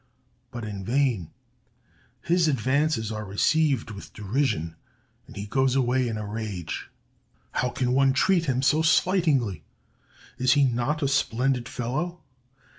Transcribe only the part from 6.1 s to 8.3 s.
a rage. How can one